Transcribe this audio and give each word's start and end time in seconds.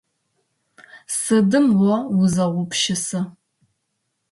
Сыдым 1.19 1.65
о 1.93 1.95
узэгъупщысы? 2.19 3.19